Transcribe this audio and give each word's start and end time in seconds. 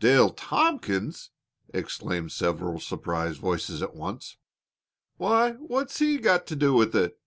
"Dale 0.00 0.30
Tompkins!" 0.30 1.28
exclaimed 1.74 2.32
several 2.32 2.80
surprised 2.80 3.38
voices 3.38 3.82
at 3.82 3.94
once. 3.94 4.38
"Why, 5.18 5.56
what's 5.60 5.98
he 5.98 6.16
got 6.16 6.46
to 6.46 6.56
do 6.56 6.72
with 6.72 6.96
it?" 6.96 7.20